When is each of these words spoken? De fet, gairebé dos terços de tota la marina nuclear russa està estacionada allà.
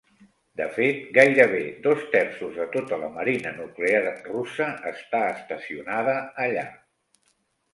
De 0.59 0.65
fet, 0.77 1.01
gairebé 1.17 1.59
dos 1.83 2.01
terços 2.15 2.57
de 2.61 2.65
tota 2.77 2.99
la 3.03 3.09
marina 3.19 3.51
nuclear 3.59 4.01
russa 4.31 4.71
està 4.93 5.23
estacionada 5.37 6.17
allà. 6.49 6.69